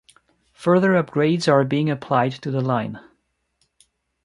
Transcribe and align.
Further 0.53 0.93
upgrades 0.93 1.47
are 1.47 1.63
being 1.63 1.87
applied 1.87 2.31
to 2.41 2.49
the 2.49 2.59
line. 2.61 2.99